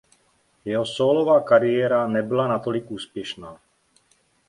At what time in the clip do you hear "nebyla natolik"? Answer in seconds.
2.07-2.91